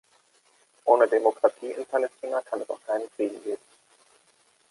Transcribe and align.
Ohne 0.85 1.07
Demokratie 1.07 1.73
in 1.73 1.85
Palästina 1.85 2.41
kann 2.41 2.59
es 2.61 2.69
auch 2.71 2.81
keinen 2.87 3.07
Frieden 3.11 3.43
geben. 3.43 3.61